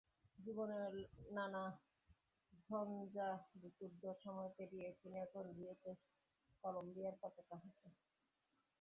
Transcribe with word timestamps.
জীবনের 0.39 0.93
নানা 1.31 1.63
ঝঞ্ঝাবিক্ষুব্ধ 2.63 4.03
সময় 4.23 4.51
পেরিয়ে 4.57 4.87
তিনি 4.99 5.17
এখন 5.19 5.45
রিওতে, 5.57 5.91
কলম্বিয়ার 6.63 7.15
পতাকা 7.21 7.55
হাতে। 7.61 7.87